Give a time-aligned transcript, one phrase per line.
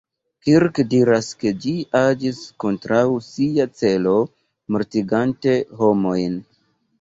[0.45, 4.15] Kirk diras, ke ĝi agis kontraŭ sia celo
[4.77, 6.43] mortigante homojn.